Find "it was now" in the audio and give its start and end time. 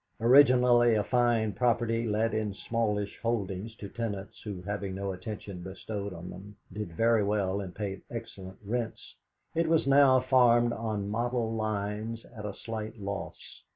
9.53-10.19